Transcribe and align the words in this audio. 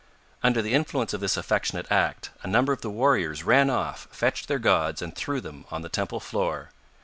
Under 0.41 0.63
the 0.63 0.73
influence 0.73 1.13
of 1.13 1.21
this 1.21 1.37
affectionate 1.37 1.85
act, 1.91 2.31
a 2.41 2.47
number 2.47 2.73
of 2.73 2.81
the 2.81 2.89
warriors 2.89 3.43
ran 3.43 3.69
off, 3.69 4.07
fetched 4.09 4.47
their 4.47 4.57
gods, 4.57 4.99
and 4.99 5.15
threw 5.15 5.39
them 5.39 5.63
on 5.69 5.83
the 5.83 5.89
temple 5.89 6.19
floor. 6.19 6.71